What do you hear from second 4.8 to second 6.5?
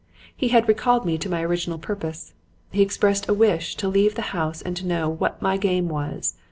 know 'what my game was.'